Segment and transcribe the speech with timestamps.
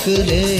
[0.00, 0.59] रख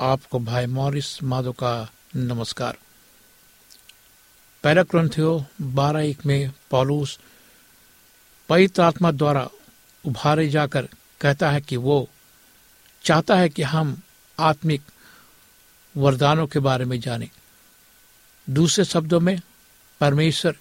[0.00, 2.78] आपको भाई मॉरिस माधो का नमस्कार।
[4.62, 7.20] पहला क्रंथियो बारह एक में पौलुस
[8.48, 9.48] पवित्र आत्मा द्वारा
[10.06, 10.88] उभारे जाकर
[11.20, 12.08] कहता है कि वो
[13.04, 14.02] चाहता है कि हम
[14.38, 14.82] आत्मिक
[15.96, 17.30] वरदानों के बारे में जाने।
[18.50, 19.40] दूसरे शब्दों में,
[20.00, 20.56] परमेश्वर,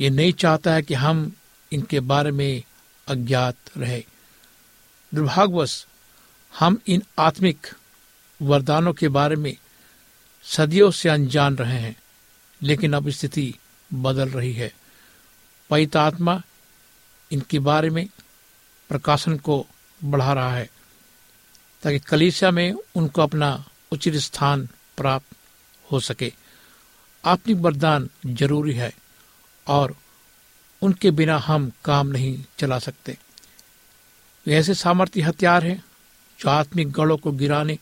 [0.00, 1.32] ये नहीं चाहता है कि हम
[1.72, 2.62] इनके बारे में
[3.08, 4.04] अज्ञात रहे।
[5.14, 5.86] दुर्भाग्यवश,
[6.58, 7.66] हम इन आत्मिक
[8.42, 9.56] वरदानों के बारे में
[10.44, 11.96] सदियों से अनजान रहे हैं,
[12.62, 13.54] लेकिन अब स्थिति
[13.94, 14.72] बदल रही है।
[15.70, 16.42] पवित्र आत्मा
[17.32, 18.08] इनके बारे में
[18.88, 19.66] प्रकाशन को
[20.04, 20.70] बढ़ा रहा है,
[21.82, 25.36] ताकि कलीसिया में उनको अपना उचित स्थान प्राप्त
[25.92, 26.32] हो सके।
[27.24, 28.94] आत्मिक वरदान ज़रूरी है,
[29.66, 29.96] और
[30.82, 33.18] उनके बिना हम काम नहीं चला सकते।
[34.46, 35.84] वे ऐसे सामर्थ्य हथियार हैं,
[36.40, 37.78] जो आत्मिक गढ़ों को गिराने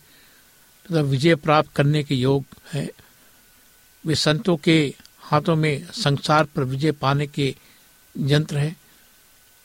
[0.86, 2.90] तथा विजय प्राप्त करने के योग है,
[4.06, 7.56] वे संतों के हाथों में संसार पर विजय पाने के
[8.18, 8.76] यंत्र हैं।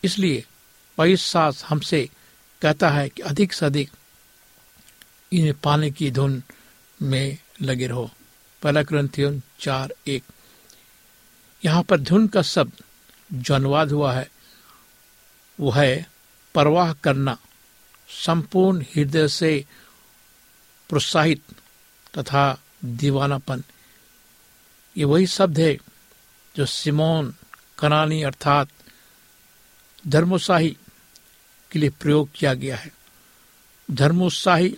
[0.03, 0.45] इसलिए
[0.97, 2.09] पवित्र सास हमसे
[2.61, 3.91] कहता है कि अधिक से अधिक
[5.31, 6.43] इन्हें पाने की धुन
[7.01, 8.11] में लगे रहो।
[8.61, 10.23] पहला ग्रंथियन चार एक।
[11.65, 12.71] यहाँ पर धुन का शब्द
[13.33, 14.31] जो अनुवाद हुआ है,
[15.59, 16.09] वो है,
[16.55, 17.37] परवाह करना।
[18.09, 19.65] संपूर्ण हृदय से
[20.91, 21.41] प्रोत्साहित
[22.17, 23.63] तथा दीवानापन।
[24.97, 25.77] ये वही शब्द है
[26.55, 27.35] जो सिमोन,
[27.79, 28.67] कनानी अर्थात
[30.07, 30.77] धर्मोत्साही
[31.71, 32.91] के लिए प्रयोग किया गया है।
[33.91, 34.77] धर्मोत्साही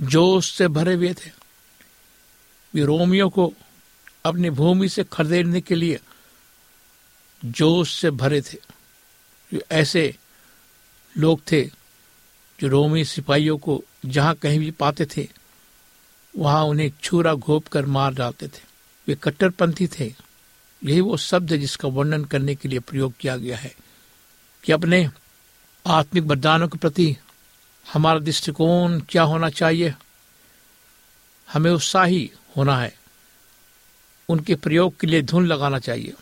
[0.00, 1.30] जोश से भरे हुए थे।
[2.74, 3.52] वे रोमियो को
[4.24, 6.00] अपनी भूमि से खदेड़ने के लिए
[7.44, 8.58] जोश से भरे थे।
[9.70, 10.16] ऐसे
[11.16, 11.64] लोग थे
[12.60, 15.28] जो रोमी सिपाहियों को जहाँ कहीं भी पाते थे,
[16.38, 18.74] वहाँ उन्हें छुरा घोप कर मार डालते थे।
[19.08, 20.14] वे कट्टरपंथी थे।
[20.84, 23.74] यही वो शब्द है जिसका वर्णन करने के लिए प्रयोग किया गया है
[24.64, 25.10] कि अपने
[25.86, 27.16] आत्मिक वरदानों के प्रति
[27.92, 29.94] हमारा दृष्टिकोण क्या होना चाहिए?
[31.52, 32.98] हमें उत्साही होना है।
[34.28, 36.12] उनके प्रयोग के लिए धुन लगाना चाहिए।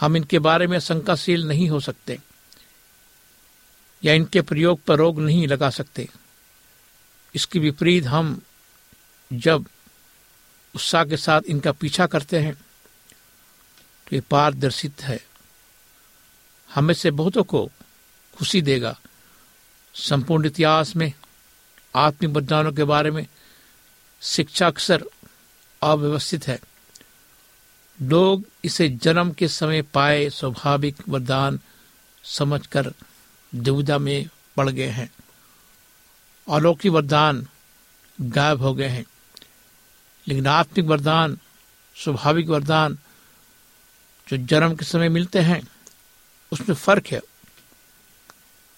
[0.00, 2.18] हम इनके बारे में शंकाशील नहीं हो सकते।
[4.02, 6.08] या इनके प्रयोग पर रोग नहीं लगा सकते।
[7.34, 8.40] इसके विपरीत हम
[9.30, 9.66] जब
[10.74, 15.18] उत्साह के साथ इनका पीछा करते हैं तो ये पारदर्शित है।
[16.70, 17.68] हमें से बहुतों को
[18.36, 18.98] खुशी देगा।
[19.94, 21.12] संपूर्ण इतिहास में
[21.94, 23.26] आत्मिक वरदानों के बारे में
[24.22, 25.04] शिक्षा अक्सर
[25.82, 26.58] अव्यवस्थित है।
[27.98, 31.58] लोग इसे जन्म के समय पाए स्वाभाविक वरदान
[32.24, 32.92] समझकर
[33.54, 35.12] दुविधा में पड़ गए हैं।
[36.50, 37.48] अलौकिक वरदान
[38.20, 39.04] गायब हो गए हैं।
[40.28, 41.38] लेकिन आत्मिक वरदान,
[41.96, 42.98] स्वाभाविक वरदान
[44.28, 45.68] जो जन्म के समय मिलते हैं,
[46.52, 47.20] उसमें फ़र्क है।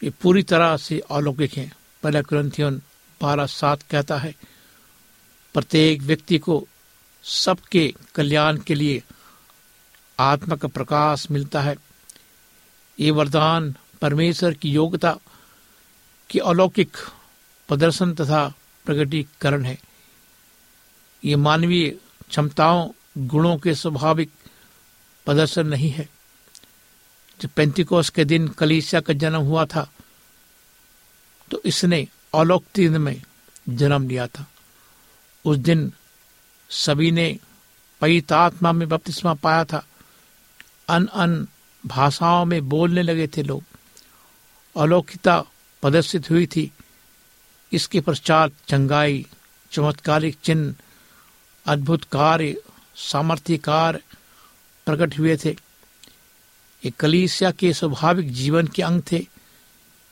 [0.05, 1.73] ये पूरी तरह से अलौकिक है।
[2.03, 2.83] पहला ग्रंथियन
[3.23, 4.35] बारह सात कहता है,
[5.55, 6.69] प्रत्येक व्यक्ति को
[7.25, 9.03] सबके कल्याण के लिए
[10.21, 11.77] आत्मा का प्रकाश मिलता है।
[13.01, 15.17] ये वरदान परमेश्वर की योग्यता
[16.31, 16.97] की अलौकिक
[17.69, 18.47] प्रदर्शन तथा
[18.87, 19.79] प्रगटीकरण है।
[21.23, 21.89] ये मानवीय
[22.31, 22.89] क्षमताओं,
[23.19, 24.31] गुणों के स्वाभाविक
[25.27, 26.09] प्रदर्शन नहीं है।
[27.41, 29.91] जब पेंतिकोस के दिन कलीसिया का जन्म हुआ था
[31.51, 33.23] तो इसने अलौकिक में
[33.69, 34.47] जन्म लिया था।
[35.45, 35.93] उस दिन
[36.71, 37.39] सभी ने
[38.01, 39.85] पवित्र आत्मा में बपतिस्मा पाया था।
[40.89, 41.47] अन अन
[41.85, 43.63] भाषाओं में बोलने लगे थे लोग।
[44.77, 45.41] अलौकिकता
[45.83, 46.71] प्रदर्शित हुई थी।
[47.73, 49.27] इसके पश्चात चंगाई,
[49.71, 50.75] चमत्कारिक चिन्ह,
[51.67, 52.57] अद्भुत कार्य
[52.97, 54.01] सामर्थ्य कार्य
[54.87, 55.51] प्रकट हुए थे।
[56.85, 59.27] ये कलीसिया के स्वाभाविक जीवन के अंग थे।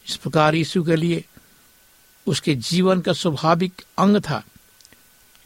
[0.08, 1.24] इस प्रकार यीशु के लिए
[2.26, 4.42] उसके जीवन का स्वाभाविक अंग था,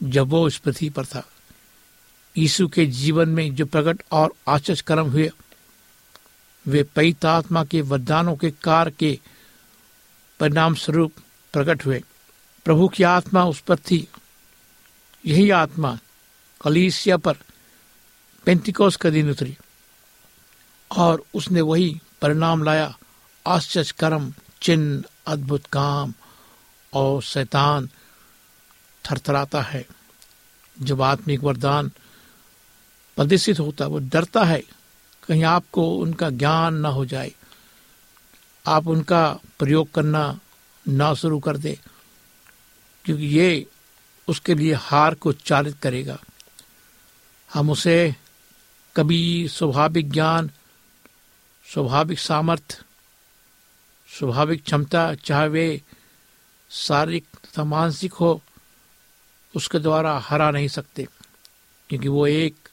[0.03, 1.27] जब वो इस पृथ्वी पर था।
[2.37, 5.29] यीशु के जीवन में जो प्रकट और आचर्य कर्म हुए
[6.67, 9.19] वे पवित्र आत्मा के वरदानों के कार के
[10.39, 11.13] परिणाम स्वरूप
[11.53, 12.03] प्रकट हुए।
[12.65, 14.07] प्रभु की आत्मा उस पर थी।
[15.25, 15.99] यही आत्मा
[16.61, 17.33] कलीसिया पर
[18.45, 19.57] पेंतिकोस का दिन उतरी
[20.91, 22.97] और उसने वही परिणाम लाया
[23.47, 26.13] आश्चर्य कर्म चिन्ह, अद्भुत काम
[26.93, 27.89] और शैतान
[29.05, 29.85] थरथराता है।
[30.81, 31.89] जब आत्मिक वरदान
[33.15, 34.63] प्रदर्शित होता है वो डरता है
[35.23, 37.31] कहीं आपको उनका ज्ञान ना हो जाए,
[38.65, 39.27] आप उनका
[39.59, 40.39] प्रयोग करना
[40.85, 41.77] ना शुरू कर दे,
[43.05, 43.65] क्योंकि ये
[44.27, 46.17] उसके लिए हार को चालित करेगा।
[47.49, 48.15] हम उसे
[48.95, 50.49] कभी स्वाभाविक ज्ञान,
[51.67, 52.83] स्वाभाविक सामर्थ्य
[54.09, 55.81] स्वाभाविक क्षमता, चाहे वे
[56.71, 58.41] शारीरिक तथा मानसिक हो,
[59.53, 61.07] उसके द्वारा हरा नहीं सकते,
[61.89, 62.69] क्योंकि वो एक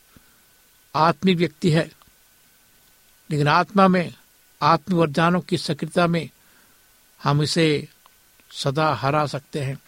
[0.95, 1.89] आत्मिक व्यक्ति है।
[3.31, 4.15] लेकिन आत्मा में,
[4.63, 6.31] आत्म वरदानों की सक्रियता में
[7.23, 7.89] हम इसे
[8.53, 9.79] सदा हरा सकते हैं।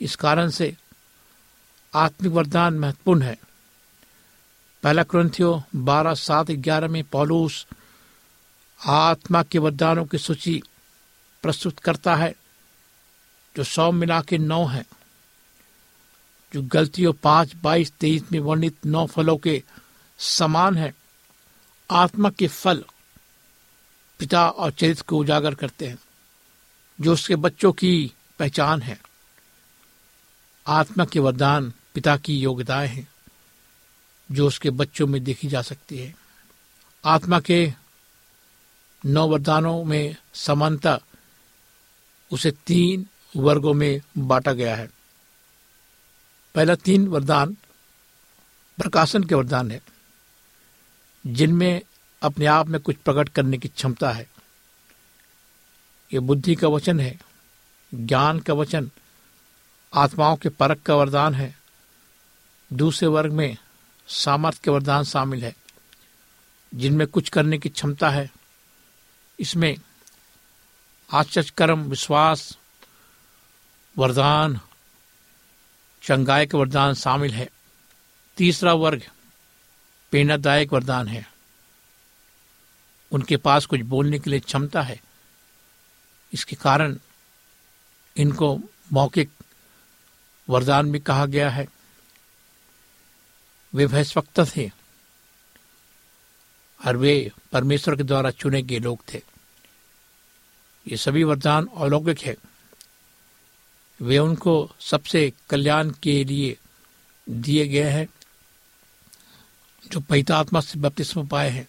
[0.00, 0.76] इस कारण से
[1.94, 3.38] आत्मिक वरदान महत्वपूर्ण है।
[4.82, 7.66] पहला क्रंथियो बारह सात ग्यारह में पौलूस
[8.86, 10.62] आत्मा के वरदानों की सूची
[11.42, 12.34] प्रस्तुत करता है,
[13.56, 14.84] जो सौ मिला के नौ है।
[16.54, 19.62] जो गलतियों पाँच, बाईस, तेईस में वर्णित नौ फलों के
[20.18, 20.99] समान है।
[21.90, 22.84] आत्मा के फल
[24.18, 25.98] पिता और चरित्र को उजागर करते हैं,
[27.00, 29.00] जो उसके बच्चों की पहचान है।
[30.66, 33.08] आत्मा के वरदान पिता की योग्यताएँ हैं,
[34.32, 36.14] जो उसके बच्चों में देखी जा सकती है।
[37.04, 37.72] आत्मा के
[39.06, 41.00] नौ वरदानों में समानता
[42.32, 44.90] उसे तीन वर्गों में बांटा गया है।
[46.54, 47.54] पहला तीन वरदान
[48.78, 49.80] प्रकाशन के वरदान है।
[51.26, 51.82] जिनमें
[52.22, 54.30] अपने आप में कुछ प्रकट करने की क्षमता है।
[56.12, 57.20] ये बुद्धि का वचन है,
[57.94, 58.90] ज्ञान का वचन,
[59.94, 61.58] आत्माओं के परख का वरदान है।
[62.72, 63.56] दूसरे वर्ग में
[64.08, 65.56] सामर्थ्य के वरदान शामिल है।
[66.74, 68.30] जिनमें कुछ करने की क्षमता है,
[69.40, 69.76] इसमें
[71.14, 72.58] आश्चर्य, कर्म, विश्वास,
[73.98, 74.60] वरदान,
[76.02, 77.50] चंगाई के वरदान शामिल है।
[78.36, 79.02] तीसरा वर्ग
[80.10, 81.28] प्रेरणादायक वरदान है।
[83.12, 85.00] उनके पास कुछ बोलने के लिए क्षमता है।
[86.32, 86.98] इसके कारण
[88.16, 88.60] इनको
[88.92, 89.30] मौखिक
[90.48, 91.68] वरदान भी कहा गया है।
[93.74, 94.70] वे भयस्वक्त थे
[96.86, 99.22] और वे परमेश्वर के द्वारा चुने गए लोग थे।
[100.88, 102.36] ये सभी वरदान अलौकिक है।
[104.02, 106.56] वे उनको सबसे कल्याण के लिए
[107.28, 108.06] दिए गए हैं।
[109.90, 111.68] जो पैतात्मा से बपतिस्म पाए हैं,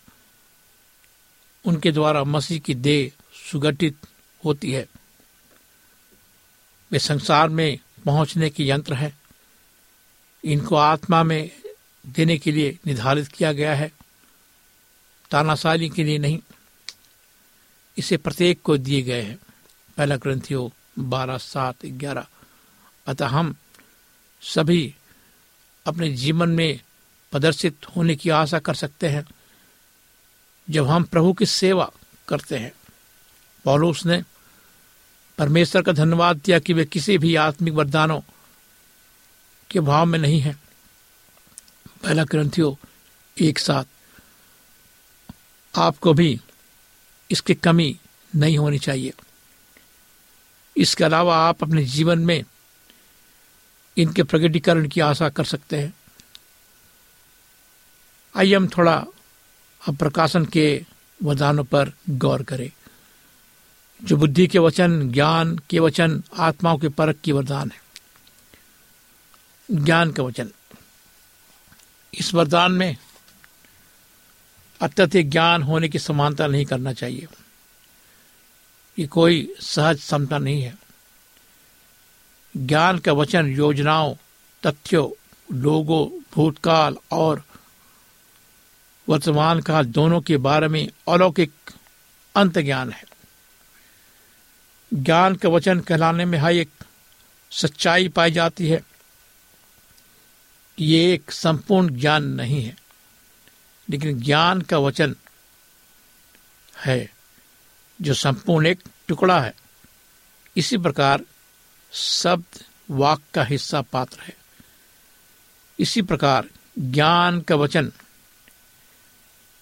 [1.66, 3.12] उनके द्वारा मसीह की देह
[3.52, 3.98] सुगठित
[4.46, 4.88] होती है।
[6.92, 9.18] वे संसार में पहुँचने की यंत्र है।
[10.46, 11.52] इनको आत्मा में
[12.08, 13.92] देने के लिए निर्धारित किया गया है।
[15.32, 16.40] तानाशाली के लिए नहीं,
[17.98, 19.40] इसे प्रत्येक को दिए गए हैं।
[19.98, 22.28] पहला ग्रंथियो बारह, सात, ग्यारह।
[23.08, 23.56] अतः हम
[24.42, 24.96] सभी
[25.86, 26.80] अपने जीवन में
[27.32, 29.26] प्रदर्शित होने की आशा कर सकते हैं,
[30.70, 31.92] जब हम प्रभु की सेवा
[32.28, 32.72] करते हैं।
[33.66, 34.24] पौलुस ने
[35.38, 38.22] परमेश्वर का धन्यवाद दिया कि वे किसी भी आत्मिक वरदानों
[39.70, 40.58] के भाव में नहीं है।
[42.04, 42.80] पहला ग्रंथियो
[43.42, 43.84] एक साथ
[45.76, 46.40] आपको भी
[47.32, 48.00] इसकी कमी
[48.36, 49.14] नहीं होनी चाहिए।
[50.78, 52.44] इसके अलावा आप अपने जीवन में
[53.98, 55.94] इनके प्रकटीकरण की आशा कर सकते हैं।
[58.38, 59.06] आइए हम थोड़ा
[59.88, 60.86] अब प्रकाशन के
[61.24, 62.72] वरदानों पर गौर करें।
[64.04, 67.82] जो बुद्धि के वचन, ज्ञान के वचन, आत्माओं के परख की वरदान है।
[69.84, 70.52] ज्ञान का वचन।
[72.14, 72.98] इस वरदान में
[74.82, 77.28] अत्यधिक ज्ञान होने की समानता नहीं करना चाहिए।
[79.00, 80.78] ये कोई सहज समता नहीं है।
[82.58, 84.16] ज्ञान का वचन योजनाओं,
[84.66, 85.10] तथ्यों,
[85.58, 87.44] लोगों, भूतकाल और
[89.08, 91.54] वर्तमान काल दोनों के बारे में अलौकिक
[92.36, 93.04] अंत ज्ञान है।
[94.92, 96.84] ज्ञान का वचन कहलाने में हाई एक
[97.52, 98.82] सच्चाई पाई जाती है
[100.80, 102.76] ये एक संपूर्ण ज्ञान नहीं है,
[103.90, 105.16] लेकिन ज्ञान का वचन
[106.78, 107.14] है
[108.02, 109.54] जो संपूर्ण एक टुकड़ा है।
[110.58, 111.24] इसी प्रकार
[111.94, 114.36] शब्द वाक का हिस्सा पात्र है।
[115.80, 116.48] इसी प्रकार
[116.80, 117.92] ज्ञान का वचन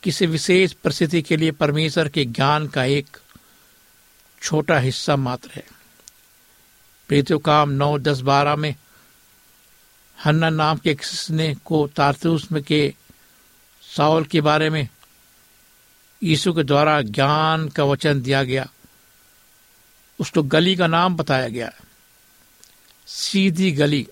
[0.04, 3.18] किसी विशेष परिस्थिति के लिए परमेश्वर के ज्ञान का एक
[4.42, 5.68] छोटा हिस्सा मात्र है।
[7.08, 8.76] प्रीतियों काम नौ, दस, बारह में
[10.26, 12.94] हन्ना नाम के किसने को तारतूस में के
[13.82, 14.90] साउल के बारे में
[16.24, 18.70] यीशु के द्वारा ज्ञान का वचन दिया गया।
[20.20, 21.72] उसको गली का नाम बताया गया।
[23.08, 24.08] सीधी गली।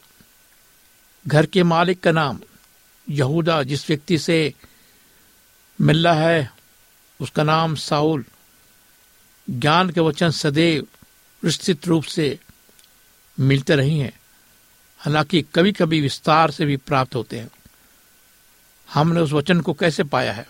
[1.27, 2.39] घर के मालिक का नाम
[3.09, 4.53] यहूदा, जिस व्यक्ति से
[5.81, 6.51] मिल है,
[7.21, 8.25] उसका नाम साउल।
[9.49, 10.87] ज्ञान के वचन सदैव
[11.43, 12.39] विस्तृत रूप से
[13.39, 14.19] मिलते रही हैं,
[14.97, 17.49] हालाँकि कभी कभी विस्तार से भी प्राप्त होते हैं।
[18.93, 20.47] हमने उस वचन को कैसे पाया है?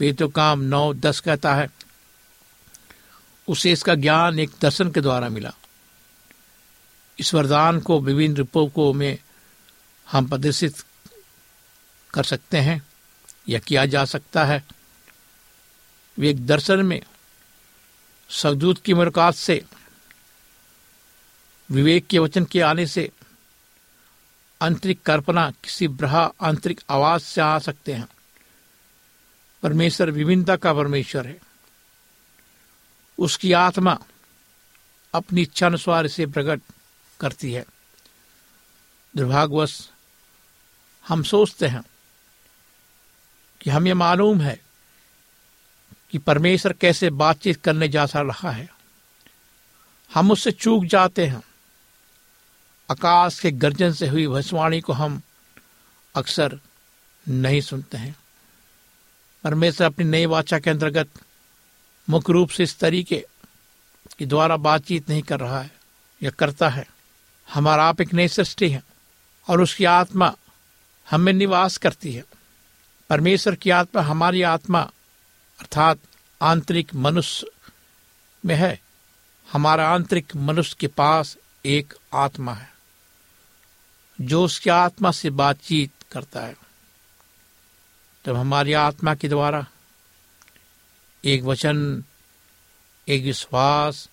[0.00, 1.70] वे तो काम नौ, दस कहता है,
[3.48, 5.52] उसे इसका ज्ञान एक दर्शन के द्वारा मिला।
[7.18, 9.18] इस वरदान को विभिन्न रूपों को में
[10.10, 10.84] हम प्रदर्शित
[12.14, 12.82] कर सकते हैं।
[13.48, 14.64] या किया जा सकता है।
[16.18, 17.02] वे एक दर्शन में
[18.30, 19.64] सदूत की मुलाकात से,
[21.70, 23.10] विवेक के वचन के आने से
[24.62, 28.08] आंतरिक कल्पना किसी ब्रहा आंतरिक आवाज़ से आ सकते हैं।
[29.62, 31.38] परमेश्वर विभिन्नता का परमेश्वर है।
[33.18, 33.98] उसकी आत्मा
[35.14, 36.60] अपनी इच्छा अनुसार इसे प्रकट
[37.20, 37.64] करती है।
[39.16, 39.90] दुर्भाग्यवश,
[41.08, 41.82] हम सोचते हैं
[43.66, 44.60] कि हमें मालूम है
[46.10, 48.68] कि परमेश्वर कैसे बातचीत करने जा रहा है।
[50.14, 51.42] हम उससे चूक जाते हैं।
[52.90, 55.22] आकाश के गर्जन से हुई भविष्यवाणी को हम
[56.14, 56.60] अक्सर
[57.28, 58.16] नहीं सुनते हैं।
[59.44, 61.08] परमेश्वर अपनी नई वाचा के अंतर्गत
[62.10, 63.26] मुख्य रूप से इस तरीके
[64.18, 65.74] के द्वारा बातचीत नहीं कर रहा है
[66.22, 66.86] या करता है।
[67.54, 68.82] हमारा आप एक नई सृष्टि है
[69.48, 70.36] और उसकी आत्मा
[71.10, 72.35] हमें निवास करती है।
[73.10, 74.80] परमेश्वर की आत्मा हमारी आत्मा,
[75.60, 75.98] अर्थात
[76.42, 77.46] आंतरिक मनुष्य
[78.46, 78.80] में है,
[79.52, 81.36] हमारा आंतरिक मनुष्य के पास
[81.66, 82.72] एक आत्मा है,
[84.20, 86.56] जो उसकी आत्मा से बातचीत करता है।
[88.24, 89.66] तब हमारी आत्मा के द्वारा
[91.24, 92.04] एक वचन,
[93.08, 94.08] एक विश्वास,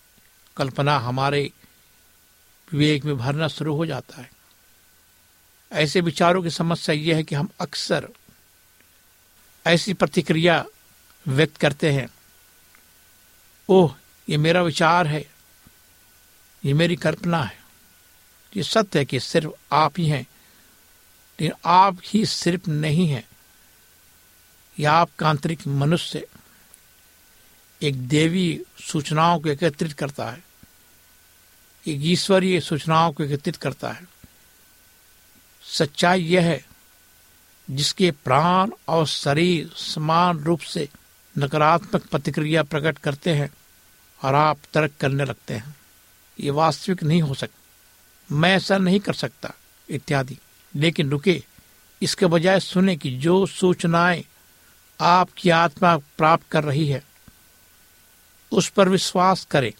[0.57, 1.51] कल्पना हमारे
[2.71, 4.31] विवेक में भरना शुरू हो जाता है।
[5.71, 8.09] ऐसे विचारों की समस्या यह है कि हम अक्सर
[9.67, 10.65] ऐसी प्रतिक्रिया
[11.27, 12.07] व्यक्त करते हैं,
[13.69, 13.95] ओह,
[14.29, 15.25] ये मेरा विचार है,
[16.65, 17.61] ये मेरी कल्पना है।
[18.57, 20.27] ये सत्य है कि सिर्फ़ आप ही हैं,
[21.39, 23.23] लेकिन आप ही सिर्फ़ नहीं है।
[24.79, 26.27] यह आपका आंतरिक मनुष्य,
[27.81, 30.43] एक देवी सूचनाओं को एकत्रित करता है,
[31.87, 34.07] एक ईश्वरीय सूचनाओं को एकत्रित करता है।
[35.63, 36.65] सच्चाई यह है
[37.69, 40.89] जिसके प्राण और शरीर समान रूप से
[41.37, 43.49] नकारात्मक प्रतिक्रिया प्रकट करते हैं
[44.23, 45.75] और आप तर्क करने लगते हैं।
[46.39, 47.59] ये वास्तविक नहीं हो सकता।
[48.35, 49.53] मैं ऐसा नहीं कर सकता,
[49.89, 50.37] इत्यादि।
[50.75, 51.43] लेकिन रुके,
[52.01, 54.25] इसके बजाय सुने कि जो सूचनाएँ
[55.01, 57.03] आपकी आत्मा प्राप्त कर रही है,
[58.51, 59.73] उस पर विश्वास करें।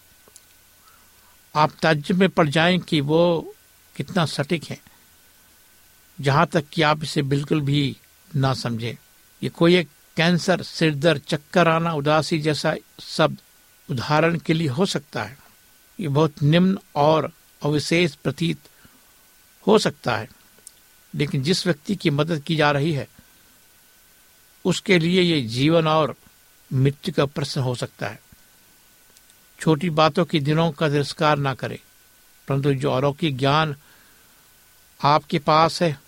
[1.54, 3.54] आप ताज्जुब में पड़ जाएँ कि वो
[3.96, 4.93] कितना सटीक है।
[6.20, 7.96] जहाँ तक कि आप इसे बिल्कुल भी
[8.36, 8.96] ना समझें।
[9.42, 13.38] ये कोई एक कैंसर सिर दर्द चक्कर आना उदासी जैसा शब्द
[13.90, 15.38] उदाहरण के लिए हो सकता है।
[16.00, 18.58] ये बहुत निम्न और अविशेष प्रतीत
[19.66, 20.28] हो सकता है।
[21.14, 23.08] लेकिन जिस व्यक्ति की मदद की जा रही है,
[24.64, 26.14] उसके लिए ये जीवन और
[26.72, 28.20] मृत्यु का प्रश्न हो सकता है।
[29.60, 31.78] छोटी बातों के दिनों का तिरस्कार ना करें,
[32.48, 33.76] परंतु जो अलौकिक ज्ञान
[35.00, 36.03] आपके पास है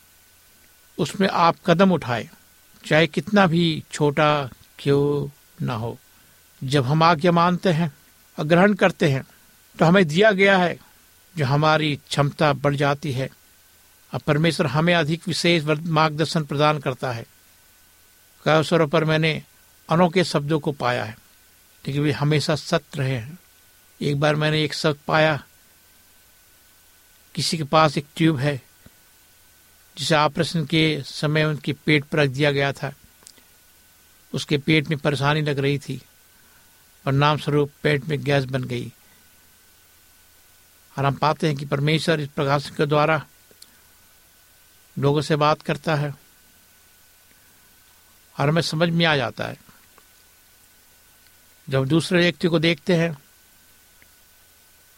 [0.99, 2.29] उसमें आप कदम उठाए,
[2.85, 4.29] चाहे कितना भी छोटा
[4.79, 5.29] क्यों
[5.61, 5.97] ना हो।
[6.63, 7.93] जब हम आज्ञा मानते हैं
[8.39, 9.25] और ग्रहण करते हैं
[9.77, 10.77] तो हमें दिया गया है,
[11.35, 13.29] जो हमारी क्षमता बढ़ जाती है।
[14.13, 17.25] अब परमेश्वर हमें अधिक विशेष मार्गदर्शन प्रदान करता है।
[18.45, 19.43] कई अवसरों पर मैंने
[19.89, 21.17] अनोखे शब्दों को पाया है,
[21.85, 23.39] लेकिन वे हमेशा सत्य रहे हैं।
[24.01, 25.41] एक बार मैंने एक शब्द पाया,
[27.35, 28.61] किसी के पास एक ट्यूब है
[29.99, 32.93] जिसे ऑपरेशन के समय उनके पेट पर रख दिया गया था,
[34.35, 36.03] उसके पेट में परेशानी लग रही थी
[37.07, 38.93] और नाम स्वरूप पेट में गैस बन गई।
[40.99, 43.27] और हम पाते हैं कि परमेश्वर इस प्रकाशन के द्वारा
[44.99, 46.15] लोगों से बात करता है
[48.41, 49.57] और हमें समझ में आ जाता है।
[51.69, 53.19] जब दूसरे व्यक्ति को देखते हैं,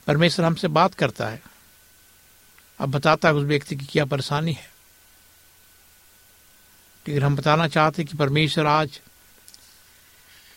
[0.07, 1.43] परमेश्वर हमसे बात करता है,
[2.79, 4.78] अब बताता है उस व्यक्ति की क्या परेशानी है।
[7.09, 9.01] लेकिन हम बताना चाहते कि परमेश्वर आज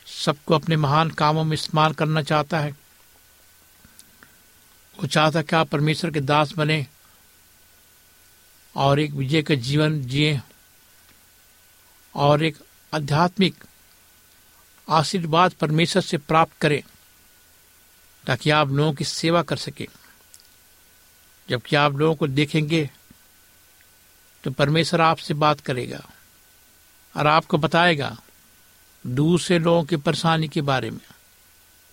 [0.05, 2.71] सबको अपने महान कामों में इस्तेमाल करना चाहता है,
[4.97, 6.85] वो चाहता कि आप परमेश्वर के दास बने
[8.75, 10.39] और एक विजय का जीवन जिए
[12.15, 12.57] और एक
[12.93, 13.63] आध्यात्मिक
[14.87, 16.81] आशीर्वाद परमेश्वर से प्राप्त करें,
[18.23, 19.87] ताकि आप लोगों की सेवा कर सके।
[21.49, 22.89] जबकि आप लोगों को देखेंगे
[24.43, 26.07] तो परमेश्वर आपसे बात करेगा।
[27.15, 28.17] और आपको बताएगा
[29.07, 31.07] दूसरे लोगों की परेशानी के बारे में।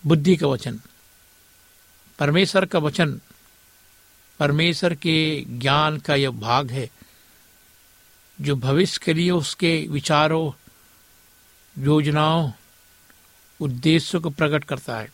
[0.07, 0.81] बुद्धि का वचन।
[2.18, 3.20] परमेश्वर का वचन,
[4.38, 6.90] परमेश्वर के ज्ञान का यह भाग है,
[8.40, 10.52] जो भविष्य के लिए उसके विचारों,
[11.83, 12.52] योजनाओं,
[13.61, 15.11] उद्देश्यों को प्रकट करता है।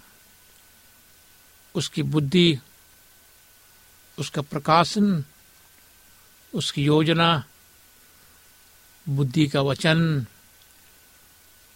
[1.74, 2.58] उसकी बुद्धि,
[4.18, 5.24] उसका प्रकाशन,
[6.54, 7.44] उसकी योजना
[9.08, 10.26] बुद्धि का वचन,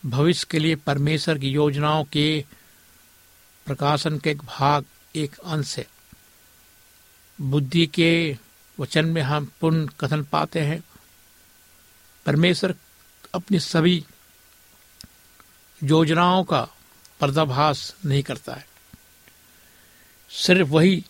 [0.06, 2.44] भविष्य के लिए परमेश्वर की योजनाओं के
[3.66, 4.84] प्रकाशन के एक भाग,
[5.16, 5.86] एक अंश है।
[7.40, 8.38] बुद्धि के
[8.80, 10.84] वचन में हम पुण्य कथन पाते हैं।
[12.26, 12.74] परमेश्वर
[13.34, 14.04] अपनी सभी
[15.84, 16.68] योजनाओं का
[17.20, 18.66] पर्दाभास नहीं करता है।
[20.30, 21.04] सिर्फ़ वही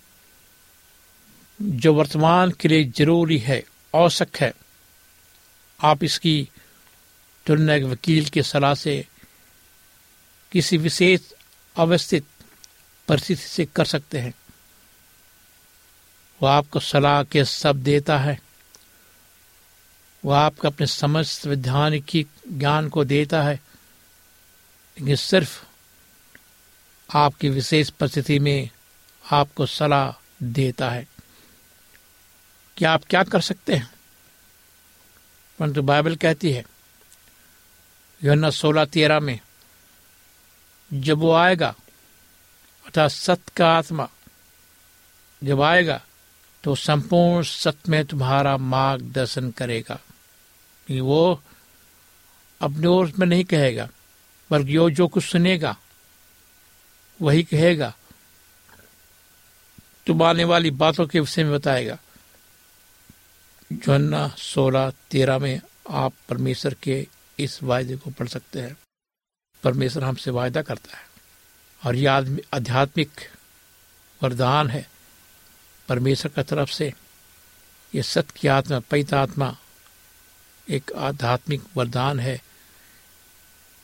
[1.63, 3.65] जो वर्तमान के लिए ज़रूरी है,
[3.97, 4.55] आवश्यक है
[5.83, 6.51] आप इसकी
[7.47, 9.07] तुलना एक वकील की सलाह से
[10.53, 11.21] किसी विशेष
[11.77, 12.27] अवस्थित
[13.09, 14.35] परिस्थिति से कर सकते हैं।
[16.43, 18.41] वो आपको सलाह के सब देता है।
[20.25, 23.61] वो आपको अपने समस्त वैधानिक ज्ञान को देता है।
[25.01, 25.65] लेकिन सिर्फ़
[27.17, 28.71] आपकी विशेष परिस्थिति में
[29.33, 31.09] आपको सलाह देता है।
[32.77, 33.98] कि आप क्या कर सकते हैं?
[35.59, 36.65] परंतु बाइबल कहती है
[38.21, 39.39] योना सोलह तेरह में,
[40.91, 41.69] जब वो आएगा,
[42.87, 44.09] अर्थात सत्य का आत्मा,
[45.43, 46.01] जब आएगा
[46.65, 49.99] तो संपूर्ण सत्य में तुम्हारा मार्गदर्शन करेगा।
[50.89, 51.41] वो
[52.61, 53.89] अपने ओर में नहीं कहेगा,
[54.51, 55.77] बल्कि वो जो कुछ सुनेगा,
[57.21, 57.95] वही कहेगा।
[60.07, 61.99] तुम आने वाली बातों के विषय में बताएगा।
[63.73, 67.07] जोन्ना सोलह तेरह में आप परमेश्वर के
[67.39, 68.77] इस वायदे को पढ़ सकते हैं।
[69.63, 71.09] परमेश्वर हमसे वायदा करता है।
[71.87, 73.11] और यह आध्यात्मिक
[74.23, 74.91] वरदान है
[75.89, 76.95] परमेश्वर की तरफ़ से।
[77.95, 79.57] ये सत्य की आत्मा पैत आत्मा
[80.71, 82.43] एक आध्यात्मिक वरदान है।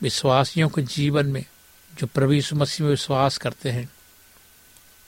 [0.03, 1.44] विश्वासियों के जीवन में
[1.94, 3.90] जो प्रभु मसीह में विश्वास करते हैं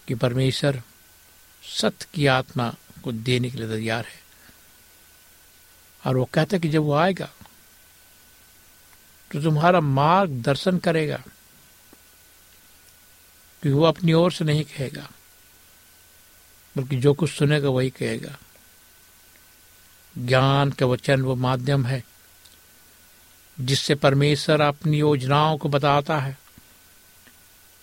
[0.09, 0.83] कि परमेश्वर
[1.63, 4.26] सत्य की आत्मा को देने के लिए तैयार है।
[6.07, 7.29] और वो कहता है कि जब वो आएगा
[9.31, 11.17] तो तुम्हारा मार्ग दर्शन करेगा,
[13.63, 15.09] कि वो अपनी ओर से नहीं कहेगा,
[16.77, 18.37] बल्कि जो कुछ सुनेगा वही कहेगा।
[20.17, 22.03] ज्ञान का वचन वो माध्यम है,
[23.61, 26.37] जिससे परमेश्वर अपनी योजनाओं को बताता है।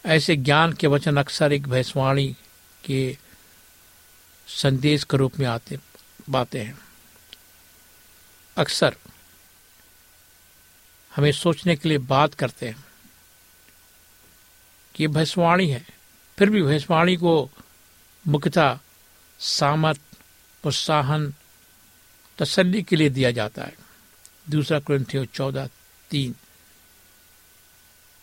[0.05, 2.27] ऐसे ज्ञान के वचन अक्सर एक भैंसवाणी
[2.83, 3.17] के
[4.47, 5.79] संदेश के रूप में आते,
[6.29, 6.77] बातें हैं।
[8.57, 8.95] अक्सर
[11.15, 12.85] हमें सोचने के लिए बात करते हैं
[14.95, 15.87] कि भैंसवाणी है।
[16.39, 17.51] फिर भी भैंसवाणी को
[18.27, 18.79] मुख्यतः
[19.39, 19.97] सामत
[20.61, 21.33] प्रोत्साहन,
[22.37, 23.75] तसल्ली के लिए दिया जाता है।
[24.49, 25.69] दूसरा क्रंथियो चौदह,
[26.09, 26.35] तीन।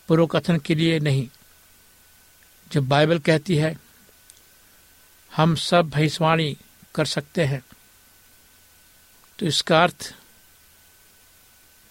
[0.07, 1.29] पुरोकथन के लिए नहीं।
[2.71, 3.77] जब बाइबल कहती है,
[5.35, 6.57] हम सब भविष्यवाणी
[6.95, 7.61] कर सकते हैं
[9.39, 10.15] तो इसका अर्थ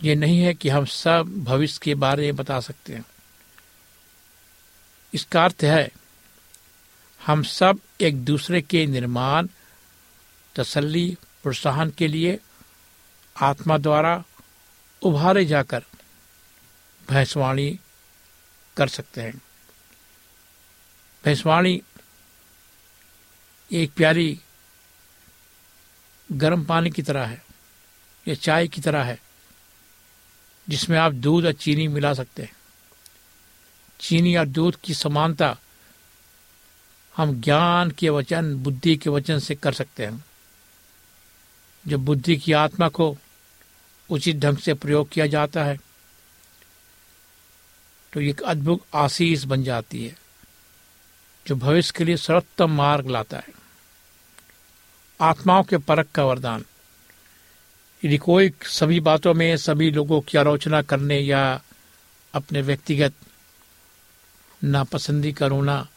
[0.03, 3.05] ये नहीं है कि हम सब भविष्य के बारे में बता सकते हैं।
[5.15, 5.91] इसका अर्थ है,
[7.27, 9.49] हम सब एक दूसरे के निर्माण,
[10.55, 12.39] तसल्ली, प्रोत्साहन के लिए
[13.37, 14.25] आत्मा द्वारा
[15.03, 15.85] उभारे जाकर
[17.09, 17.79] भैंसवाणी
[18.77, 19.43] कर सकते हैं।
[21.25, 21.83] भैंसवाणी
[23.73, 24.41] एक प्यारी
[26.33, 27.43] गर्म पानी की तरह है,
[28.29, 29.30] या चाय की तरह है।
[30.69, 32.53] जिसमें आप दूध और चीनी मिला सकते हैं।
[34.01, 35.57] चीनी और दूध की समानता
[37.17, 40.25] हम ज्ञान के वचन, बुद्धि के वचन से कर सकते हैं।
[41.85, 43.17] जब बुद्धि की आत्मा को
[44.11, 45.79] उचित ढंग से प्रयोग किया जाता है
[48.13, 50.17] तो एक अद्भुत आशीष बन जाती है,
[51.47, 53.49] जो भविष्य के लिए सर्वोत्तम मार्ग लाता है।
[55.21, 56.65] आत्माओं के परख का वरदान।
[58.05, 61.63] यदि कोई सभी बातों में सभी लोगों की आलोचना करने या
[62.35, 63.13] अपने व्यक्तिगत
[64.65, 65.89] नापसंदी का रोना,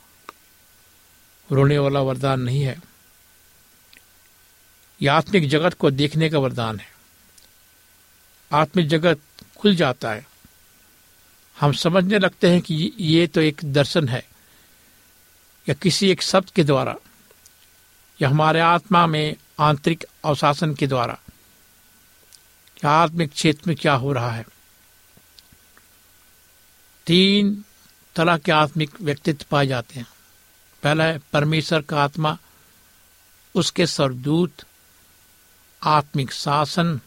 [1.51, 2.81] रोने वाला वरदान नहीं है।
[5.01, 6.87] यह आत्मिक जगत को देखने का वरदान है।
[8.51, 9.19] आत्मिक जगत
[9.57, 10.27] खुल जाता है।
[11.59, 14.27] हम समझने लगते हैं कि ये तो एक दर्शन है,
[15.69, 16.95] या किसी एक शब्द के द्वारा,
[18.21, 21.19] या हमारे आत्मा में आंतरिक अवशासन के द्वारा।
[22.89, 24.45] आत्मिक क्षेत्र में क्या हो रहा है?
[27.07, 27.63] तीन
[28.15, 30.07] तरह के आत्मिक व्यक्तित्व पाए जाते हैं।
[30.83, 32.37] पहला है परमेश्वर का आत्मा,
[33.55, 34.51] उसके सरदूत
[35.83, 37.01] आत्मिक शासन,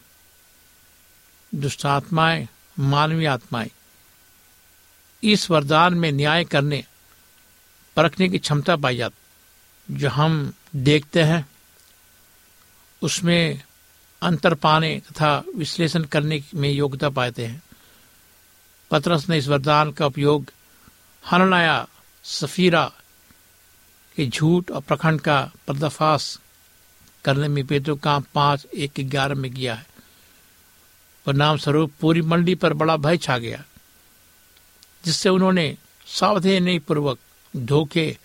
[1.55, 3.71] दुष्टात्माएँ, मानवीय आत्माएँ।
[5.23, 6.85] इस वरदान में न्याय करने,
[7.95, 9.17] परखने की क्षमता पाई जाती,
[9.99, 11.49] जो हम देखते हैं,
[13.01, 13.61] उसमें
[14.21, 17.61] अंतर पाने तथा विश्लेषण करने में योग्यता पाते हैं।
[18.91, 20.51] पतरस ने इस वरदान का उपयोग
[21.31, 21.87] हननाया,
[22.25, 22.91] सफीरा
[24.17, 26.37] के झूठ और प्रखंड का पर्दाफाश
[27.25, 29.85] करने में पेटो काम पाँच एक ग्यारह में किया है।
[31.25, 33.63] परिणाम स्वरूप पूरी मंडी पर बड़ा भय छा गया,
[35.05, 35.75] जिससे उन्होंने
[36.07, 37.19] सावधानी पूर्वक
[37.53, 38.17] धोखे,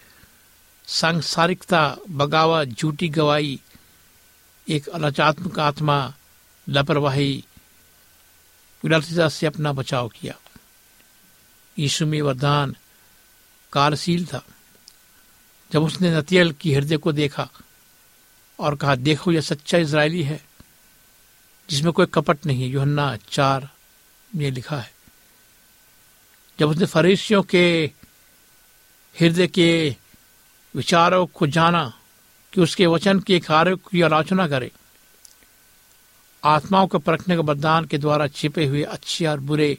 [0.88, 3.60] सांसारिकता बगावा झूठी गवाही
[4.68, 6.14] एक अलचात्मक आत्मा
[6.68, 7.44] लापरवाही
[8.84, 10.34] विलासिता से अपना बचाव किया।
[11.78, 12.76] यीशु में वरदान
[13.72, 14.46] कारशील था।
[15.72, 17.50] जब उसने नतियल की हृदय को देखा
[18.58, 20.44] और कहा, देखो, यह सच्चा इसराइली है,
[21.70, 23.70] जिसमें कोई कपट नहीं है। योहन्ना चार
[24.36, 24.94] में लिखा है।
[26.58, 27.90] जब उसने फरीसियों के
[29.20, 29.96] हृदय के
[30.76, 31.98] विचारों को जाना
[32.52, 34.70] कि उसके वचन के कार्य की आलोचना करे।
[36.44, 39.78] आत्माओं को परखने के बददान के द्वारा छिपे हुए अच्छे और बुरे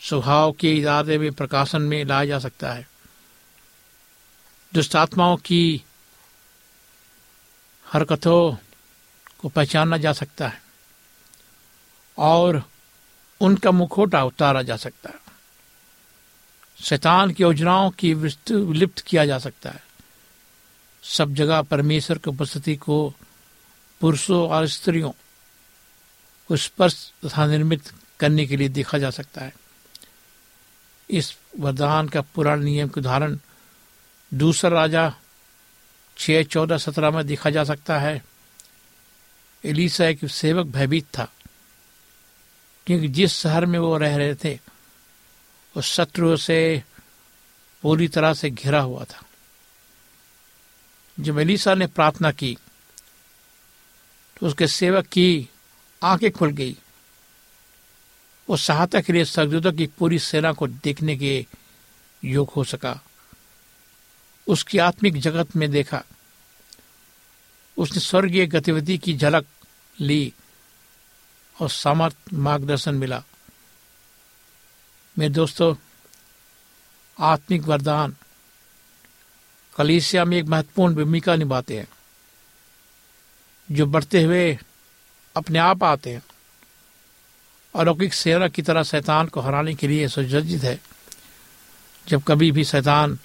[0.00, 2.88] स्वभाव के इरादे में, प्रकाशन में लाया जा सकता है।
[4.74, 5.82] दुष्ट आत्माओं की
[7.86, 8.56] हरकतों
[9.38, 10.62] को पहचाना जा सकता है
[12.18, 12.62] और
[13.40, 15.20] उनका मुखोटा उतारा जा सकता है।
[16.82, 19.87] शैतान की योजनाओं की विलिप्त किया जा सकता है।
[21.04, 23.14] सब जगह परमेश्वर की उपस्थिति को
[24.00, 25.10] पुरुषों और स्त्रियों
[26.50, 29.52] को स्पर्श तथा निर्मित करने के लिए देखा जा सकता है।
[31.10, 33.38] इस वरदान का पुराण नियम के उदाहरण
[34.32, 35.12] दूसरा राजा
[36.16, 38.22] छः चौदह सत्रह में देखा जा सकता है।
[39.64, 41.28] एलिसा एक सेवक भयभीत था,
[42.86, 44.58] क्योंकि जिस शहर में वो रह रहे थे
[45.76, 46.82] उस शत्रु से
[47.82, 49.22] पूरी तरह से घिरा हुआ था।
[51.20, 52.58] जब एलिसा ने प्रार्थना की
[54.40, 55.48] तो उसके सेवक की
[56.02, 56.76] आँखें खुल गई।
[58.48, 61.46] वो सहायता के लिए सरदूतों की पूरी सेना को देखने के
[62.24, 63.00] योग हो सका।
[64.46, 66.02] उसकी आत्मिक जगत में देखा।
[67.76, 69.46] उसने स्वर्गीय गतिविधि की झलक
[70.00, 70.32] ली
[71.60, 73.24] और सामर्थ मार्गदर्शन मिला।
[75.18, 75.74] मेरे दोस्तों,
[77.20, 78.16] आत्मिक वरदान
[79.78, 81.88] कलीसिया में एक महत्वपूर्ण भूमिका निभाते हैं,
[83.70, 84.58] जो बढ़ते हुए
[85.36, 86.22] अपने आप आते हैं
[87.74, 90.80] अलौकिक सेना की तरह शैतान को हराने के लिए सुसज्जित है।
[92.08, 93.18] जब कभी भी शैतान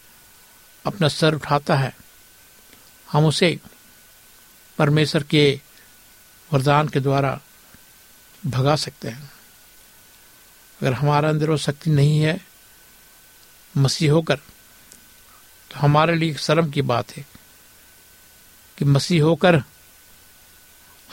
[0.85, 1.95] अपना सर उठाता है,
[3.11, 3.59] हम उसे
[4.77, 5.61] परमेश्वर के
[6.53, 7.39] वरदान के द्वारा
[8.47, 9.31] भगा सकते हैं।
[10.81, 12.45] अगर हमारा अंदर वो शक्ति नहीं है,
[13.77, 14.39] मसीह होकर
[15.73, 17.25] तो हमारे लिए शर्म की बात है
[18.77, 19.63] कि मसीह होकर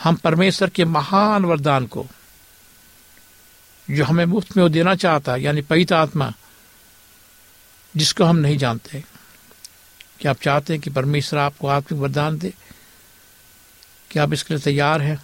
[0.03, 2.07] हम परमेश्वर के महान वरदान को,
[3.91, 6.33] जो हमें मुफ़्त में वो देना चाहता है यानी पवित्र आत्मा,
[7.97, 9.05] जिसको हम नहीं जानते।
[10.21, 12.55] कि आप चाहते हैं कि परमेश्वर आपको आत्मिक वरदान दे?
[14.11, 15.23] क्या आप इसके लिए तैयार हैं?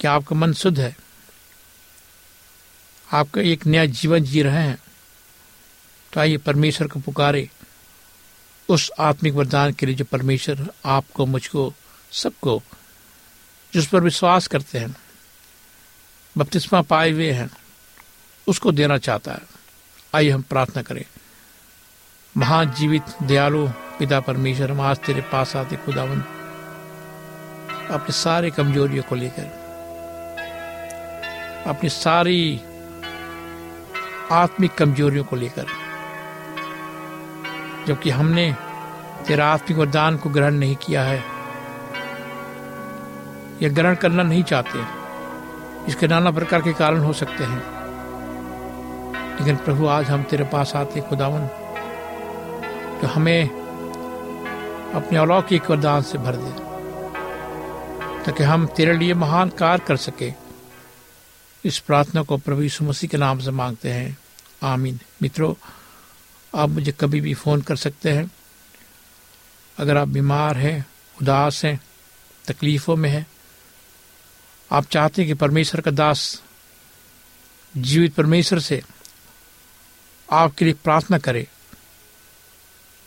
[0.00, 0.96] क्या आपका मन शुद्ध है?
[3.12, 4.81] आपका एक नया जीवन जी रहे हैं?
[6.12, 7.50] तो आइए परमेश्वर को पुकारे
[8.68, 11.74] उस आत्मिक वरदान के लिए जो परमेश्वर आपको, मुझको,
[12.12, 12.62] सबको,
[13.74, 14.96] जिस पर विश्वास करते हैं,
[16.38, 17.50] बपतिस्मा पाए हुए हैं,
[18.46, 19.40] उसको देना चाहता है।
[20.14, 21.04] आइए हम प्रार्थना करें।
[22.36, 26.20] महान जीवित, दयालु पिता परमेश्वर, हम आज तेरे पास आते खुदावन।
[27.90, 29.46] अपने सारे कमजोरियों को लेकर,
[31.66, 32.60] अपनी सारी
[34.32, 35.81] आत्मिक कमजोरियों को लेकर
[37.86, 38.56] जबकि हमने
[39.26, 41.24] तेरा आत्मिक वरदान को ग्रहण नहीं किया है।
[43.62, 45.02] या ग्रहण करना नहीं चाहते।
[45.88, 47.62] इसके नाना प्रकार के कारण हो सकते हैं।
[49.38, 51.46] लेकिन प्रभु, आज हम तेरे पास आते खुदावन
[53.00, 53.48] तो हमें
[54.94, 56.50] अपने अलौकिक वरदान से भर दे,
[58.24, 60.32] ताकि हम तेरे लिए महान कार्य कर सके।
[61.64, 64.18] इस प्रार्थना को प्रभु यीशु मसीह के नाम से मांगते हैं।
[64.62, 65.54] आमीन। मित्रों
[66.54, 68.30] आप मुझे कभी भी फ़ोन कर सकते हैं।
[69.78, 70.86] अगर आप बीमार हैं,
[71.20, 71.80] उदास हैं,
[72.48, 73.26] तकलीफ़ों में हैं,
[74.72, 76.42] आप चाहते हैं कि परमेश्वर का दास,
[77.76, 78.82] जीवित परमेश्वर से
[80.32, 81.48] आपके लिए प्रार्थना करे,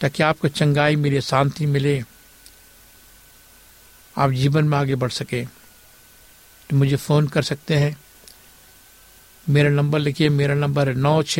[0.02, 2.04] ताकि आपको चंगाई मिले, शांति मिले,
[4.18, 5.46] आप जीवन में आगे बढ़ सके।
[6.70, 7.98] तो मुझे फ़ोन कर सकते हैं।
[9.50, 11.40] मेरा नंबर लिखिए, मेरा नंबर है नौ छ